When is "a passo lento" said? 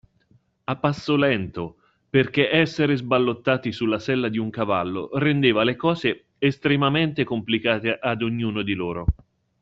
0.65-1.75